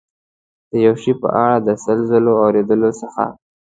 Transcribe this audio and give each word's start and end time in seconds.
د 0.69 0.71
یو 0.85 0.95
شي 1.01 1.13
په 1.21 1.27
اړه 1.43 1.57
د 1.67 1.69
سل 1.83 1.99
ځلو 2.09 2.33
اورېدلو 2.43 2.89
څخه. 3.01 3.23